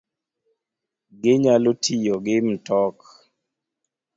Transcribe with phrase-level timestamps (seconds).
[1.21, 2.97] Ginyalo tiyo gi mtok